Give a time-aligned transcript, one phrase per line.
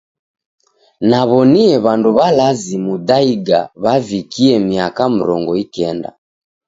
[1.09, 6.09] Naw'onie w'andu w'alazi Muthaiga w'avikie miaka mrongo ikenda.